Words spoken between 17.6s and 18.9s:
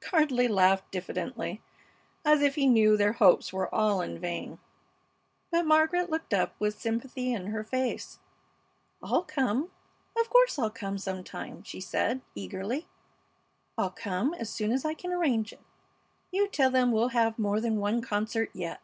than one concert yet."